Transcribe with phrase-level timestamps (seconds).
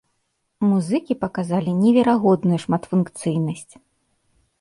[0.69, 3.73] Музыкі паказалі неверагодную шматфункцыйнасць.